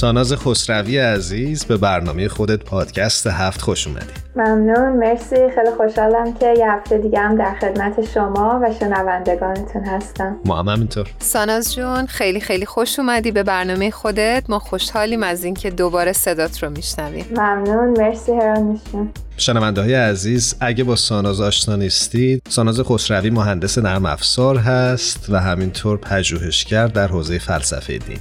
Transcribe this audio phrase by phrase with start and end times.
[0.00, 4.06] ساناز خسروی عزیز به برنامه خودت پادکست هفت خوش اومدی.
[4.36, 5.36] ممنون مرسی.
[5.36, 10.36] خیلی خوشحالم که یه هفته دیگه هم در خدمت شما و شنوندگانتون هستم.
[10.44, 11.06] ما هم همینطور.
[11.18, 14.44] ساناز جون خیلی خیلی خوش اومدی به برنامه خودت.
[14.48, 17.26] ما خوشحالیم از اینکه دوباره صدات رو میشنویم.
[17.30, 24.06] ممنون مرسی هرانشون شنونده های عزیز اگه با ساناز آشنا نیستید ساناز خسروی مهندس نرم
[24.06, 28.18] افزار هست و همینطور پژوهشگر در حوزه فلسفه دین.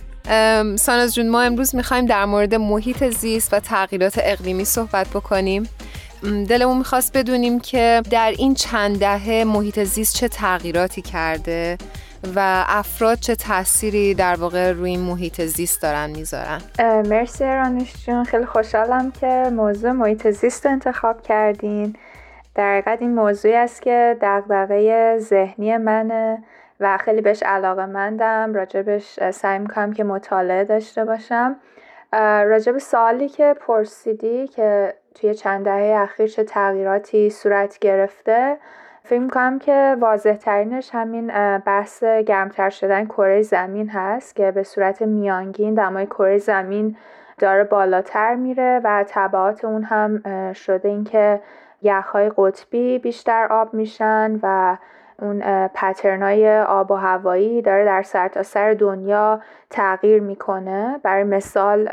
[0.75, 5.69] ساناز جون ما امروز می‌خوایم در مورد محیط زیست و تغییرات اقلیمی صحبت بکنیم.
[6.49, 11.77] دلمون می‌خواست بدونیم که در این چند دهه محیط زیست چه تغییراتی کرده
[12.35, 16.61] و افراد چه تأثیری در واقع روی این محیط زیست دارن می‌ذارن.
[17.05, 18.23] مرسی رانش جون.
[18.23, 21.95] خیلی خوشحالم که موضوع محیط زیست انتخاب کردین.
[22.55, 26.43] در این موضوعی است که دغدغه ذهنی منه.
[26.79, 28.53] و خیلی بهش علاقه مندم.
[28.53, 31.55] راجبش سعی می‌کنم که مطالعه داشته باشم.
[32.45, 38.57] راجب سوالی که پرسیدی که توی چند دهه اخیر چه تغییراتی صورت گرفته
[39.03, 41.27] فکر می‌کنم که واضح ترینش همین
[41.57, 46.97] بحث گرمتر شدن کره زمین هست که به صورت میانگین دمای کره زمین
[47.39, 51.41] داره بالاتر میره و طبعات اون هم شده اینکه
[51.81, 54.77] یخهای قطبی بیشتر آب میشن و
[55.21, 61.89] اون پترنای آب و هوایی داره در سرتاسر سر دنیا تغییر می‌کنه برای مثال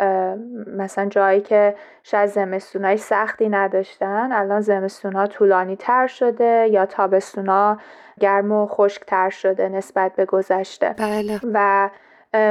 [0.76, 7.78] مثلا جایی که شاید زمستونای سختی نداشتن الان زمستونها طولانی تر شده یا تابستونا
[8.20, 11.40] گرم و خشک تر شده نسبت به گذشته بله.
[11.52, 11.90] و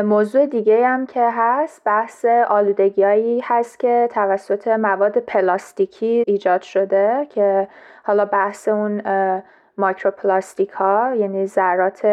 [0.04, 7.68] موضوع دیگه هم که هست بحث آلودگیایی هست که توسط مواد پلاستیکی ایجاد شده که
[8.04, 9.02] حالا بحث اون
[9.78, 12.06] microplastic ها یعنی ذرات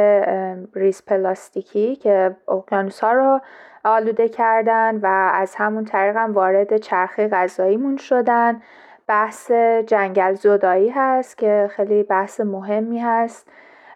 [0.74, 3.40] ریز پلاستیکی که اقیانوس ها رو
[3.84, 8.62] آلوده کردن و از همون طریق هم وارد چرخه غذاییمون شدن.
[9.06, 9.50] بحث
[9.86, 13.48] جنگل زدایی هست که خیلی بحث مهمی هست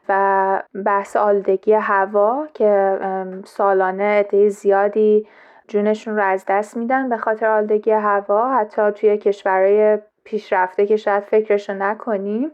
[0.08, 2.98] و بحث آلودگی هوا که
[3.44, 5.26] سالانه عده زیادی
[5.68, 8.54] جونشون رو از دست میدن به خاطر آلودگی هوا.
[8.54, 12.50] حتی توی کشورهای پیشرفته که شاید فکرشو نکنیم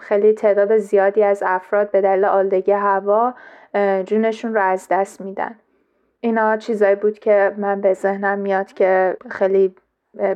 [0.00, 3.34] خیلی تعداد زیادی از افراد به دلیل آلودگی هوا
[4.06, 5.54] جونشون رو از دست میدن.
[6.20, 9.70] اینا چیزایی بود که من به ذهنم میاد که خیلی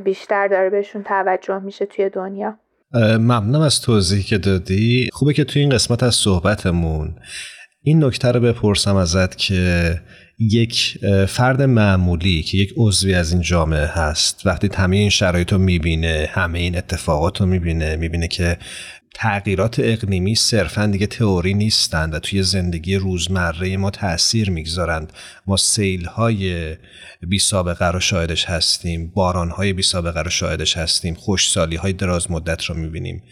[0.04, 2.58] بیشتر داره بهشون توجه میشه توی دنیا.
[2.94, 5.08] ممنونم از توضیحی که دادی.
[5.12, 7.16] خوبه که توی این قسمت از صحبتمون
[7.82, 9.90] این نکته رو بپرسم ازت که
[10.38, 15.58] یک فرد معمولی که یک عضوی از این جامعه هست وقتی همه این شرایط رو
[15.58, 18.56] می‌بینه همه این اتفاقات رو می‌بینه می‌بینه که
[19.18, 25.12] تغییرات اقلیمی صرفا دیگه تئوری نیستند و توی زندگی روزمره ما تاثیر می‌گذارند.
[25.46, 26.76] ما سیل های
[27.28, 32.30] بی سابقه رو شاهدش هستیم باران های بی سابقه رو شاهدش هستیم خوشسالی های دراز
[32.30, 33.22] مدت رو می‌بینیم.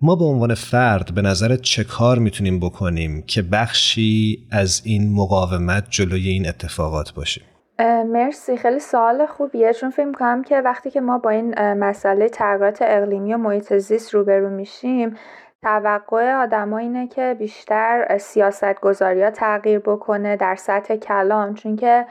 [0.00, 5.86] ما به عنوان فرد به نظر چه کار می‌تونیم بکنیم که بخشی از این مقاومت
[5.90, 7.44] جلوی این اتفاقات باشیم
[7.78, 8.56] مرسی.
[8.56, 9.72] خیلی سوال خوبیه.
[9.72, 14.14] چون فکر کنم که وقتی که ما با این مسئله تغییرات اقلیمی و محیط زیست
[14.14, 15.16] روبرو میشیم
[15.62, 21.54] توقع آدما اینه که بیشتر سیاست گذاری تغییر بکنه در سطح کلان.
[21.54, 22.06] چون که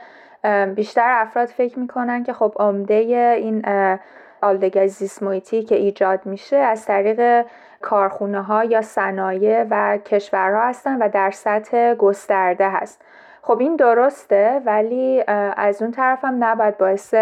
[0.74, 2.94] بیشتر افراد فکر می‌کنن که خب عمده
[3.38, 3.62] این
[4.42, 7.46] آلودگی زیست محیطی که ایجاد میشه از طریق
[7.82, 13.02] کارخونه ها یا صنایع و کشورها هستن و در سطح گسترده هست.
[13.46, 15.24] خب این درسته ولی
[15.56, 17.14] از اون طرف هم نباید باعث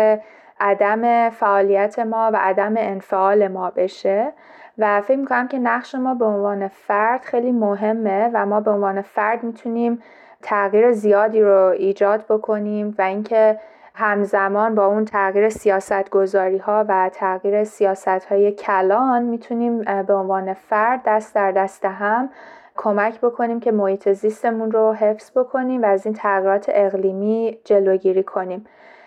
[0.60, 4.32] عدم فعالیت ما و عدم انفعال ما بشه.
[4.78, 9.02] و فکر می‌کنم که نقش ما به عنوان فرد خیلی مهمه و ما به عنوان
[9.02, 10.02] فرد می‌تونیم
[10.42, 13.58] تغییر زیادی رو ایجاد بکنیم و اینکه
[13.94, 20.54] همزمان با اون تغییر سیاست گذاری ها و تغییر سیاست های کلان می‌تونیم به عنوان
[20.54, 22.30] فرد دست در دست هم
[22.76, 28.66] کمک بکنیم که محیط زیستمون رو حفظ بکنیم و از این تغییرات اقلیمی جلوگیری کنیم.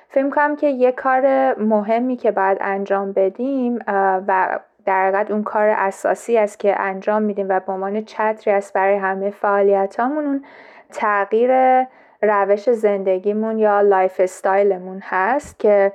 [0.09, 3.79] فکر کنم که یه کار مهمی که باید انجام بدیم
[4.27, 8.73] و در حقیقت اون کار اساسی است که انجام میدیم و به عنوان چتری است
[8.73, 10.45] برای همه فعالیتامون اون
[10.91, 11.51] تغییر
[12.21, 15.91] روش زندگیمون یا lifestyle مون هست که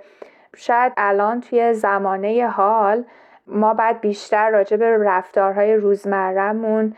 [0.56, 3.05] شاید الان توی زمانه حال
[3.46, 6.94] ما باید بیشتر راجع به رفتارهای روزمرهمون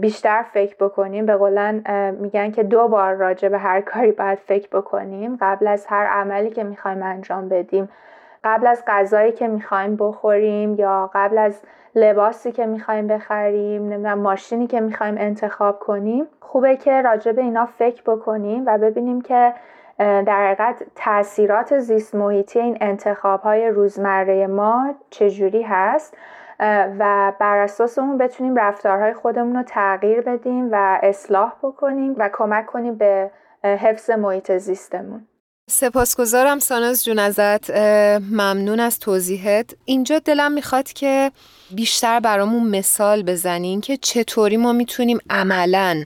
[0.00, 1.26] بیشتر فکر بکنیم.
[1.26, 1.82] به قولن
[2.20, 5.38] میگن که دو بار راجع به هر کاری باید فکر بکنیم.
[5.40, 7.88] قبل از هر عملی که می‌خوایم انجام بدیم.
[8.44, 11.60] قبل از غذایی که می‌خوایم بخوریم یا قبل از
[11.94, 16.26] لباسی که می‌خوایم بخریم نمی‌دونم ماشینی که می‌خوایم انتخاب کنیم.
[16.40, 19.54] خوبه که راجع به اینا فکر بکنیم و ببینیم که
[19.98, 26.16] در حقیقت تاثیرات زیست محیطی این انتخاب های روزمره ما چجوری هست.
[26.98, 32.66] و بر اساس اون بتونیم رفتارهای خودمون رو تغییر بدیم و اصلاح بکنیم و کمک
[32.66, 33.30] کنیم به
[33.64, 35.26] حفظ محیط زیستمون.
[35.70, 37.70] سپاسگزارم ساناز جون ازت.
[38.20, 39.74] ممنون از توضیحت.
[39.84, 41.30] اینجا دلم می‌خواد که
[41.70, 46.04] بیشتر برامون مثال بزنین که چطوری ما می‌تونیم عملا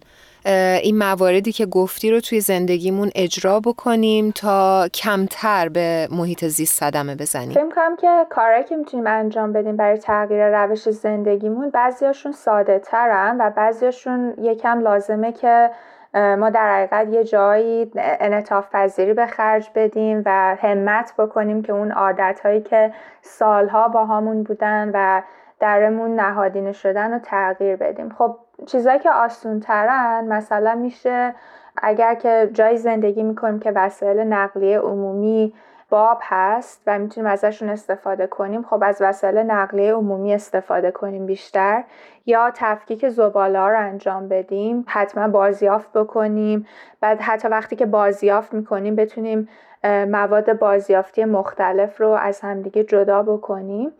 [0.82, 7.14] این مواردی که گفتی رو توی زندگیمون اجرا بکنیم تا کمتر به محیط زیست صدمه
[7.14, 7.50] بزنیم.
[7.50, 13.36] فکر کنم که کارهایی که می‌تونیم انجام بدیم برای تغییر روش زندگیمون بعضیاشون ساده ترن
[13.40, 15.70] و بعضیاشون یکم لازمه که
[16.14, 21.92] ما در حقیقت یه جایی انعطاف پذیری به خرج بدیم و همت بکنیم که اون
[21.92, 22.92] عادت هایی که
[23.22, 25.22] سالها با همون بودن و
[25.60, 28.08] درمون نهادینه شدن رو تغییر بدیم.
[28.18, 31.34] خب چیزایی که آسون ترن مثلا میشه
[31.82, 35.54] اگر که جای زندگی می‌کنیم که وسایل نقلیه عمومی
[35.90, 41.84] باب هست و می‌تونیم ازشون استفاده کنیم خب از وسایل نقلیه عمومی استفاده کنیم بیشتر.
[42.26, 46.66] یا تفکیک زباله رو انجام بدیم حتما بازیافت بکنیم.
[47.00, 49.48] بعد حتی وقتی که بازیافت می‌کنیم بتونیم
[49.84, 53.92] مواد بازیافتی مختلف رو از همدیگه جدا بکنیم.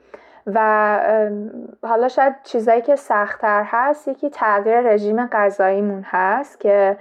[0.54, 1.00] و
[1.82, 6.96] حالا شاید چیزایی که سختتر هست یکی تغییر رژیم غذاییمون هست که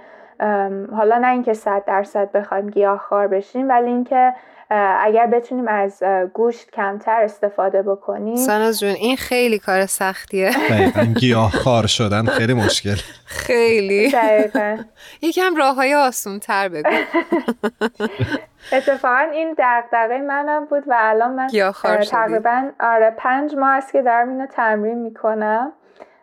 [0.92, 4.34] حالا نه اینکه صد درصد بخوایم گیاهخوار بشیم ولی اینکه
[4.70, 6.02] اگر بتونیم از
[6.34, 8.36] گوشت کمتر استفاده بکنیم.
[8.36, 10.50] ساناز جون این خیلی کار سختیه.
[11.20, 12.96] گیاه خار شدن خیلی مشکل.
[13.26, 14.12] خیلی.
[15.22, 16.90] یکم راه های آسون تر بگو.
[18.72, 21.48] اتفاقا این دقدقه منم بود و الان من
[22.10, 25.72] تقریبا آره پنج ماه است که دارم اینو تمرین می‌کنم.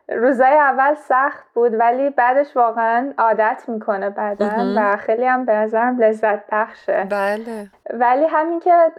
[0.10, 6.00] روزای اول سخت بود ولی بعدش واقعا عادت می‌کنه بدن و خیلی هم به نظرم
[6.00, 7.08] لذت بخشه.
[7.10, 7.68] بله.
[7.94, 8.92] ولی همین که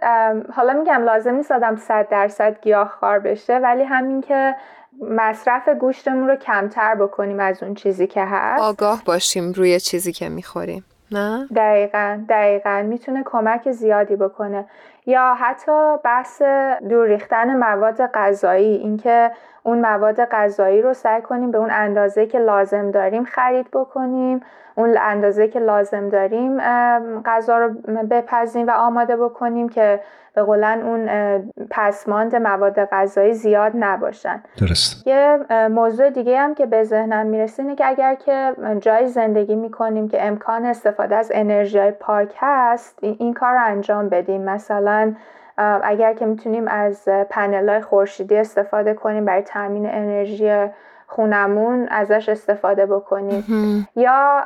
[0.53, 4.55] حالا میگم لازم نیست آدم صد درصد گیاهخوار بشه ولی همین که
[5.01, 8.63] مصرف گوشتمون رو کمتر بکنیم از اون چیزی که هست.
[8.63, 12.83] آگاه باشیم روی چیزی که می‌خوریم نه؟ دقیقا دقیقا.
[12.87, 14.65] می‌تونه کمک زیادی بکنه.
[15.05, 16.41] یا حتی بحث
[16.89, 19.31] دور ریختن مواد غذایی اینکه
[19.67, 24.41] اون مواد غذایی رو سعی کنیم به اون اندازه که لازم داریم خرید بکنیم
[24.75, 26.59] اون اندازه که لازم داریم
[27.25, 27.73] غذا رو
[28.09, 29.99] بپزیم و آماده بکنیم که
[30.33, 31.09] به قولن اون
[31.71, 34.43] پسماند مواد غذایی زیاد نباشن.
[34.59, 35.07] درست.
[35.07, 35.39] یه
[35.69, 40.27] موضوع دیگه هم که به ذهنم می‌رسه اینه که اگر که جای زندگی می‌کنیم که
[40.27, 44.41] امکان استفاده از انرژی پاک هست این کار رو انجام بدیم.
[44.41, 45.13] مثلا
[45.83, 50.67] اگر که می‌تونیم از پنل های خورشیدی استفاده کنیم برای تامین انرژی
[51.07, 53.43] خونمون ازش استفاده بکنیم.
[53.95, 54.43] یا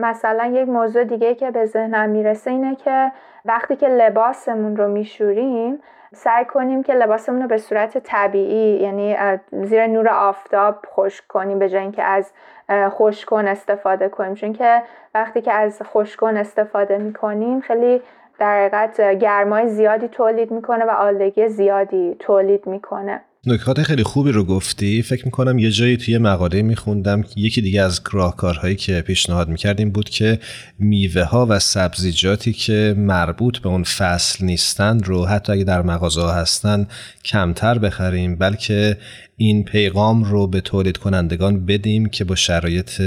[0.00, 3.12] مثلا یک موضوع دیگه که به ذهنم می‌رسه اینه که
[3.44, 5.82] وقتی که لباسمون رو میشوریم
[6.14, 9.16] سعی کنیم که لباسمون رو به صورت طبیعی یعنی
[9.52, 12.32] زیر نور آفتاب خشک کنیم به جای اینکه از
[12.70, 14.34] خشکن استفاده کنیم.
[14.34, 14.82] چون که
[15.14, 18.02] وقتی که از خشکن استفاده می‌کنیم خیلی
[18.38, 23.20] در حقیقت گرمای زیادی تولید می‌کنه و آلودگی زیادی تولید می‌کنه.
[23.46, 25.02] نکات خیلی خوبی رو گفتی.
[25.02, 27.24] فکر می‌کنم یه جایی توی مقاله میخوندم.
[27.36, 30.38] یکی دیگه از راهکارهایی که پیشنهاد می‌کردیم بود که
[30.78, 36.32] میوه ها و سبزیجاتی که مربوط به اون فصل نیستن رو حتی اگه در مغازه
[36.32, 36.86] هستن
[37.24, 38.96] کمتر بخریم بلکه
[39.36, 43.02] این پیغام رو به تولید کنندگان بدیم که با شرایط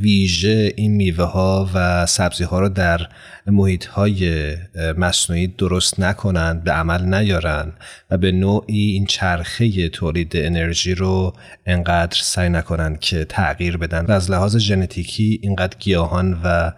[0.00, 3.08] ویژه این میوه ها و سبزی ها رو در
[3.46, 4.54] محیط های
[4.96, 7.72] مصنوعی درست نکنند به عمل نیارن
[8.10, 11.32] و به نوعی این چرخه تولید انرژی رو
[11.66, 16.72] انقدر سعی نکنن که تغییر بدن و از لحاظ ژنتیکی اینقدر گیاهان و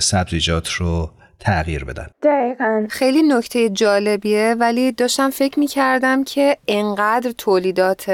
[0.00, 2.06] سبزیجات رو تغییر بدن.
[2.22, 2.86] دقیقا.
[2.90, 8.10] خیلی نکته جالبیه ولی داشتم فکر می کردم که انقدر تولیدات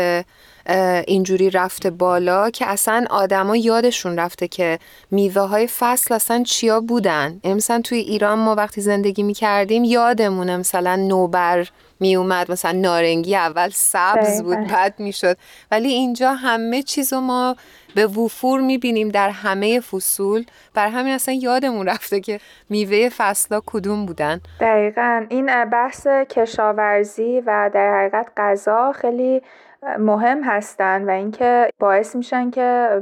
[1.06, 4.78] اینجوری رفته بالا که اصلا آدما یادشون رفته که
[5.10, 7.40] میوه های فصل اصلا چیا بودن.
[7.44, 11.68] مثلا توی ایران ما وقتی زندگی می کردیم یادمونه مثلا نوبر
[12.00, 15.36] می اومد مثلا نارنگی اول سبز بود بعد می‌شد.
[15.70, 17.56] ولی اینجا همه چیزو ما
[17.94, 20.44] به وفور می‌بینیم در همه فصول.
[20.74, 22.40] بر همین اصلا یادمون رفته که
[22.70, 24.40] میوه فصلا کدوم بودن.
[24.60, 25.26] دقیقا.
[25.28, 29.42] این بحث کشاورزی و در حقیقت غذا خیلی
[29.82, 33.00] مهم هستن و اینکه باعث میشن که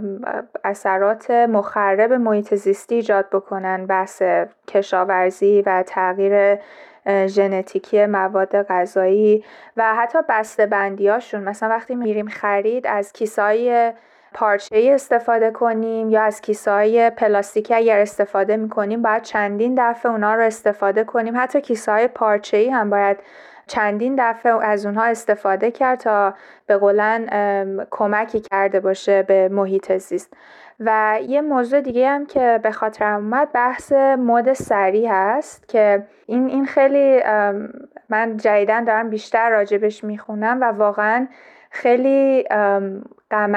[0.64, 4.22] اثرات مخرب محیط زیستی ایجاد بکنن بحث
[4.68, 6.58] کشاورزی و تغییر
[7.26, 9.44] ژنتیکی مواد غذایی
[9.76, 13.92] و حتی بسته بندیاشون مثلا وقتی میریم خرید از کیسای
[14.34, 20.12] پارچه ای استفاده کنیم یا از کیسه پلاستیکی اگر استفاده می کنیم باید چندین دفعه
[20.12, 21.34] اونا رو استفاده کنیم.
[21.36, 23.18] حتی کیسه پارچه ای هم باید
[23.70, 26.34] چندین دفعه از اونها استفاده کرد تا
[26.66, 30.34] به قولن کمکی کرده باشه به محیط زیست.
[30.80, 36.46] و یه موضوع دیگه هم که به خاطر اومد بحث مد سری هست که این
[36.46, 37.20] این خیلی
[38.08, 41.26] من جدیدن دارم بیشتر راجبش می‌خونم و واقعا
[41.70, 42.42] خیلی
[43.30, 43.54] غم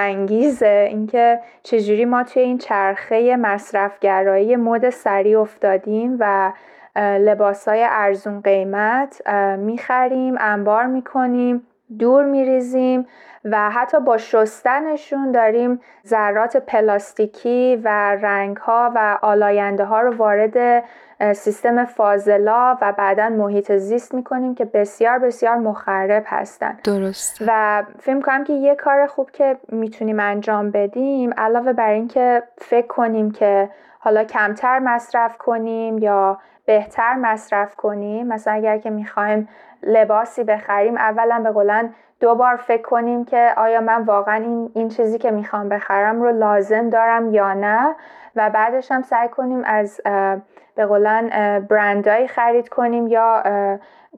[0.61, 6.53] اینکه چجوری ما توی این چرخه مصرفگرایی مد سری افتادیم و
[6.95, 11.67] لباس های ارزون قیمت می‌خریم انبار می‌کنیم
[11.99, 13.07] دور میریزیم
[13.45, 17.87] و حتی با شستنشون داریم ذرات پلاستیکی و
[18.21, 20.83] رنگ ها و آلاینده ها رو وارد
[21.33, 26.79] سیستم فاضلا و بعدا محیط زیست می‌کنیم که بسیار بسیار مخرب هستن.
[26.83, 27.43] درست.
[27.47, 32.87] و فکر کنم که یه کار خوب که می‌تونیم انجام بدیم علاوه بر اینکه فکر
[32.87, 33.69] کنیم که
[33.99, 38.27] حالا کمتر مصرف کنیم یا بهتر مصرف کنیم.
[38.27, 39.49] مثلا اگر که می‌خوایم
[39.83, 44.89] لباسی بخریم اولا به قولن دو بار فکر کنیم که آیا من واقعا این, این
[44.89, 47.95] چیزی که می‌خوام بخرم رو لازم دارم یا نه.
[48.35, 50.01] و بعدش هم سعی کنیم از
[50.75, 51.29] به قولن
[51.69, 53.43] برندهایی خرید کنیم یا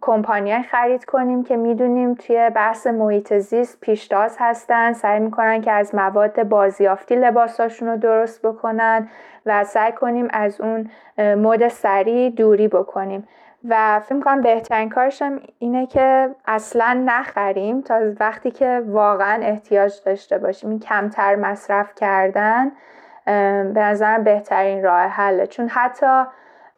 [0.06, 5.96] کمپانیای خرید کنیم که می‌دونیم توی بحث محیط زیست پیشتاز هستن سعی می‌کنن که از
[5.96, 9.10] مواد بازیافتی لباساشون رو درست بکنن
[9.46, 13.28] و سعی کنیم از اون مد سریع دوری بکنیم.
[13.70, 19.94] و فکر کنم بهترین کارش هم اینه که اصلا نخریم تا وقتی که واقعا احتیاج
[20.06, 20.70] داشته باشیم.
[20.70, 22.72] این کمتر مصرف کردن
[23.74, 25.48] به نظرم بهترین راه حله.
[25.48, 26.24] چون حتی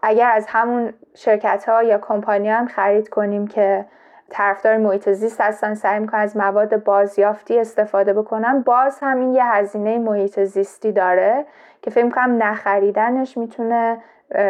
[0.01, 3.85] اگر از همون شرکت ها یا کمپانی هم خرید کنیم که
[4.29, 9.45] طرفدار محیط زیست هستن سعی می‌کنن از مواد بازیافتی استفاده بکنن باز هم این یه
[9.45, 11.45] هزینه محیط زیستی داره
[11.81, 13.97] که فکر کنم نخریدنش می‌تونه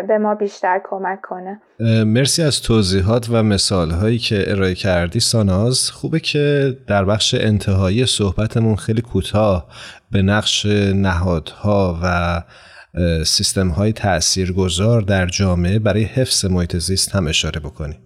[0.07, 1.61] به ما بیشتر کمک کنه.
[2.05, 5.91] مرسی از توضیحات و مثال هایی که ارائه کردی ساناز.
[5.91, 9.67] خوبه که در بخش انتهایی صحبتمون خیلی کوتاه
[10.11, 12.07] به نقش نهادها و
[13.25, 17.99] سیستم های تأثیر گذار در جامعه برای حفظ محیط زیست هم اشاره بکنیم.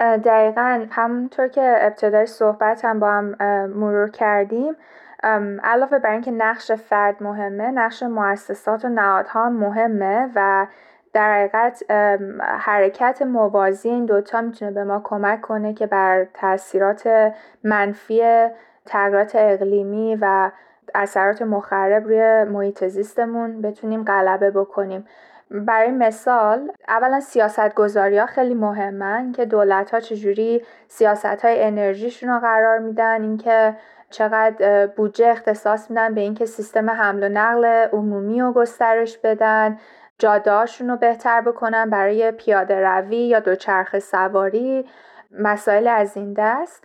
[0.00, 0.86] دقیقا.
[0.90, 4.74] همونطور که ابتدای صحبت هم با هم مرور کردیم
[5.64, 10.66] علاوه بر اینکه نقش فرد مهمه نقش مؤسسات و نهادها مهمه و
[11.12, 11.82] در حقیقت
[12.58, 17.32] حرکت موازی این دوتا می‌تونه به ما کمک کنه که بر تاثیرات
[17.64, 18.22] منفی
[18.86, 20.50] تغییرات اقلیمی و
[20.94, 25.06] اثرات مخرب روی محیط زیستمون بتونیم غلبه بکنیم.
[25.50, 32.28] برای مثال اولا سیاست گذاری ها خیلی مهمن که دولت ها چجوری سیاست های انرژیشون
[32.30, 33.76] رو قرار میدن اینکه
[34.10, 39.78] چقدر بودجه اختصاص میدن به اینکه سیستم حمل و نقل عمومی رو گسترش بدن
[40.18, 44.84] جادهاشون رو بهتر بکنن برای پیاده روی یا دوچرخه سواری.
[45.38, 46.84] مسائل از این دست.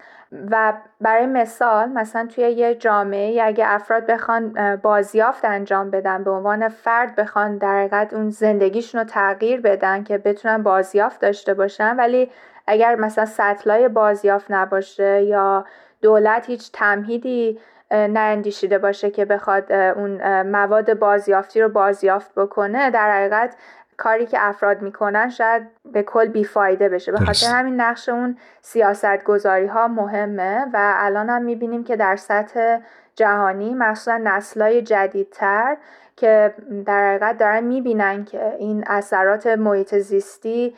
[0.51, 6.69] و برای مثال مثلا توی یه جامعه اگه افراد بخوان بازیافت انجام بدن به عنوان
[6.69, 11.95] فرد بخوان در حقیقت اون زندگیشون رو تغییر بدن که بتونن بازیافت داشته باشن.
[11.95, 12.31] ولی
[12.67, 15.65] اگر مثلا سطلای بازیافت نباشه یا
[16.01, 17.59] دولت هیچ تمهیدی
[17.91, 23.55] ناندیشیده باشه که بخواد اون مواد بازیافتی رو بازیافت بکنه در حقیقت
[23.97, 27.11] کاری که افراد می‌کنن شاید به کل بیفایده بشه.
[27.11, 32.15] به خاطر همین نقش اون سیاست گذاری ها مهمه و الان هم می‌بینیم که در
[32.15, 32.77] سطح
[33.15, 35.77] جهانی مخصوصا نسلای جدیدتر
[36.15, 36.53] که
[36.85, 40.75] در حقیقت دارن می‌بینن که این اثرات محیط زیستی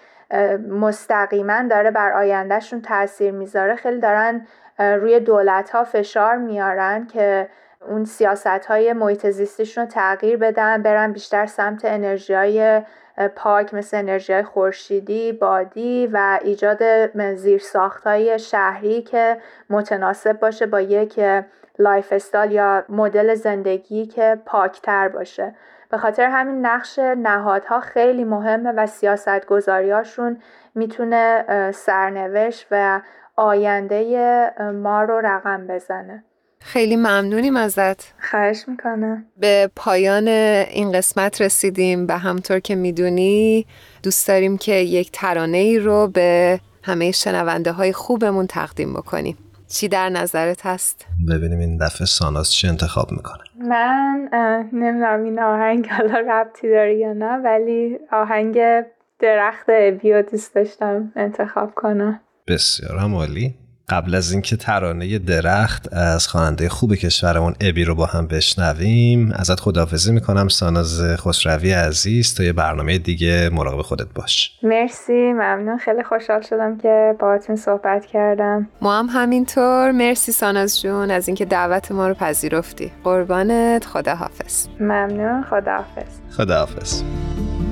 [0.70, 3.76] مستقیما داره بر آیندهشون تاثیر می‌ذاره.
[3.76, 4.48] خیلی دارن
[4.80, 7.50] روی دولت ها فشار میارن که
[7.88, 12.82] اون سیاست های محیط زیستیشون رو تغییر بدن برن بیشتر سمت انرژی های
[13.36, 16.84] پاک مثل انرژی خورشیدی، بادی و ایجاد
[17.36, 19.38] زیرساخت های شهری که
[19.70, 21.20] متناسب باشه با یک
[21.80, 25.56] lifestyle یا مدل زندگی که پاکتر باشه.
[25.90, 30.42] به خاطر همین نقش نهادها خیلی مهمه و سیاست گذاریاشون
[30.76, 33.02] می‌تونه سرنوشت و
[33.36, 36.24] آینده ما رو رقم بزنه.
[36.60, 38.14] خیلی ممنونیم ازت.
[38.32, 42.06] خواهش می‌کنه به پایان این قسمت رسیدیم.
[42.10, 43.66] و همطور که می‌دونی
[44.04, 49.38] دوست داریم که یک ترانه ای رو به همه شنونده های خوبمون تقدیم بکنیم.
[49.70, 53.44] چی در نظرت هست؟ ببینیم این دفعه ساناز چی انتخاب می‌کنه.
[53.68, 54.30] من
[54.74, 58.60] نمی‌دونم این آهنگ حالا ربطی داره یا نه ولی آهنگ
[59.20, 62.20] درخت ابیو دوست داشتم انتخاب کنم.
[62.48, 63.56] بسیار هم عالی.
[63.90, 69.60] قبل از اینکه ترانه درخت از خواننده خوب کشورمون ابی رو با هم بشنویم ازت
[69.60, 74.52] خداحافظی می‌کنم ساناز خسروی عزیز تا یه برنامه دیگه مراقب خودت باش.
[74.64, 75.78] مرسی ممنون.
[75.78, 78.68] خیلی خوشحال شدم که باهاتون صحبت کردم.
[78.82, 79.92] ما هم همینطور.
[79.92, 82.92] مرسی ساناز جون از اینکه دعوت ما رو پذیرفتی.
[83.04, 83.86] قربانت.
[83.86, 84.68] خداحافظ.
[84.80, 85.44] ممنون.
[85.44, 86.20] خداحافظ.
[86.38, 87.04] خداحافظ.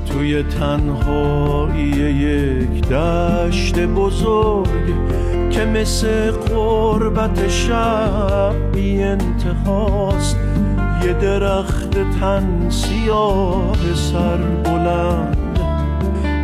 [0.05, 4.93] توی تنهایی یک دشت بزرگ
[5.51, 10.37] که مثل قربت شب بی انتهاست.
[11.03, 15.59] یه درخت تن سیاه سر بلند.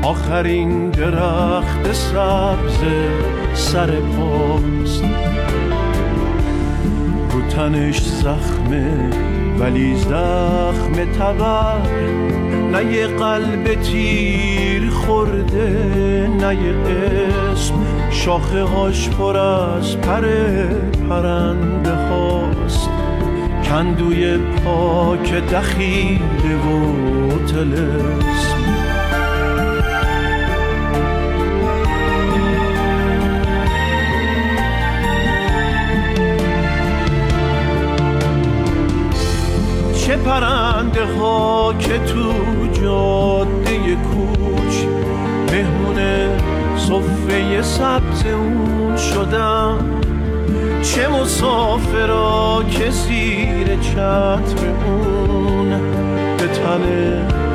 [0.03, 2.79] آخرین درخت سبز
[3.53, 5.03] سر پاست.
[7.31, 9.09] رو تنش زخمه
[9.59, 12.40] ولی زخم تبر
[12.83, 16.75] نه قلب تیر خورده نه یه
[17.53, 17.73] اسم
[18.11, 20.21] شاخه هاش پر از پر
[21.09, 22.89] پرنده هاست
[23.63, 28.61] کندوی پاک دخیله و تلسم
[39.93, 40.60] چه پرنده
[40.99, 42.33] ها که تو
[42.81, 44.75] جاده کوچ
[45.51, 46.29] مهمونه
[46.77, 49.77] صفه سبز اون شدن
[50.81, 55.69] چه مسافرا که زیر چتر اون
[56.37, 56.83] به تن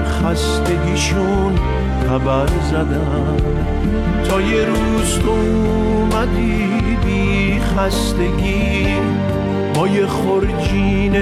[0.05, 1.59] خستگیشون
[2.09, 3.37] خبر زدن
[4.29, 8.87] تا یه روز تو اومدی بی خستگی
[9.77, 11.15] با یه خرجین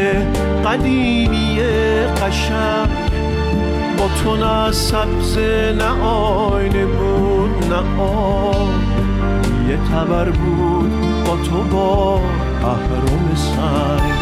[0.64, 1.60] قدیمی
[2.22, 2.88] قشنگ.
[3.98, 5.38] با تو نه سبز
[5.78, 8.68] نه آینه بود نه آب.
[9.68, 10.92] یه تبر بود
[11.26, 12.20] با تو با
[12.62, 14.13] اهرام سنگ.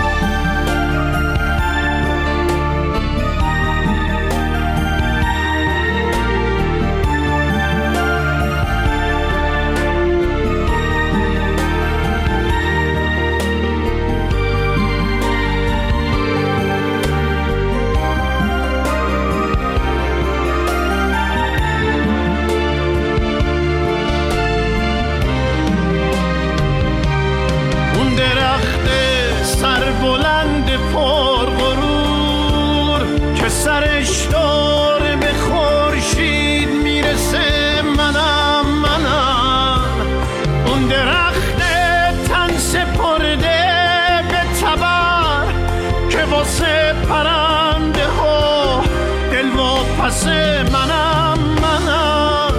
[50.03, 50.27] نفس
[50.73, 52.55] منم منم.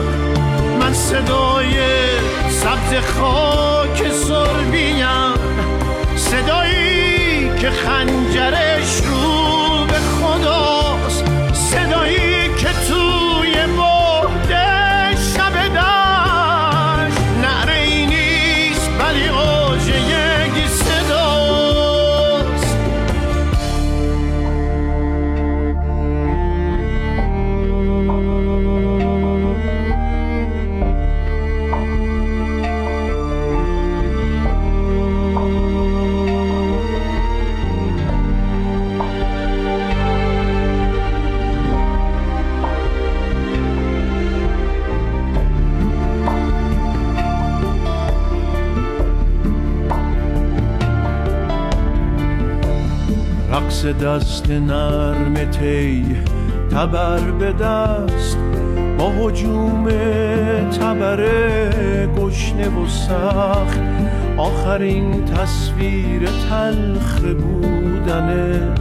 [0.80, 1.74] من صدای
[2.50, 5.34] سبز خاک سربیم.
[6.16, 8.73] صدایی که خنجره
[53.86, 56.06] دست نرم تی
[56.72, 58.38] تبر به دست.
[58.98, 59.90] با حجوم
[60.70, 61.26] تبر
[62.18, 63.80] گشنه و سخت.
[64.38, 68.76] آخرین تصویر تلخ بودنه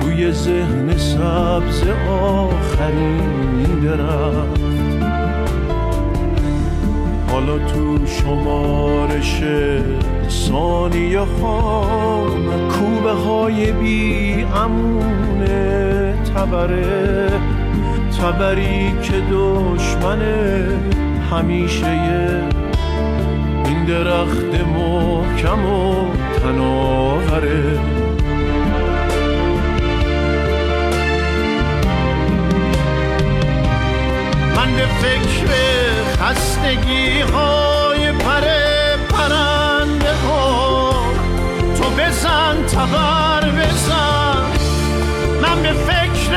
[0.00, 4.63] توی ذهن سبز آخرین درخت
[7.46, 9.42] حالا تو شمارش
[10.28, 17.30] ثانیه خام کوبه های بی امونه تبره
[18.20, 20.20] تبری که دشمن
[21.30, 21.86] همیشه
[23.66, 26.06] این درخت محکم و
[26.42, 27.78] تناوره.
[34.56, 35.93] من به فکر
[36.24, 40.04] خستگی های پره پرند
[41.98, 44.42] بزن تبر بزن.
[45.42, 46.36] من به فکر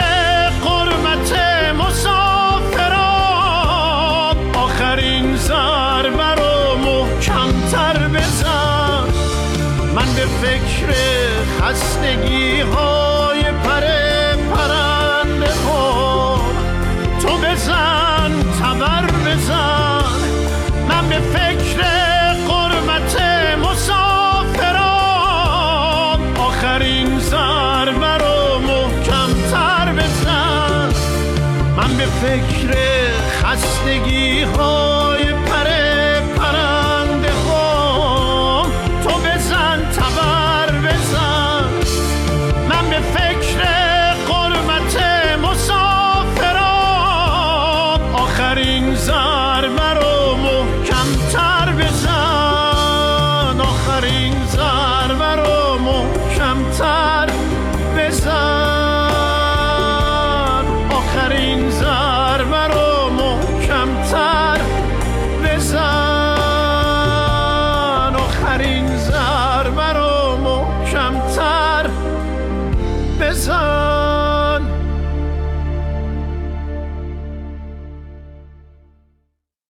[0.49, 1.39] قرمت
[1.79, 2.95] مسافران
[4.55, 9.03] آخرین ضربه رو محکمتر بزن.
[9.95, 10.93] من به فکر
[11.61, 12.96] خستگی های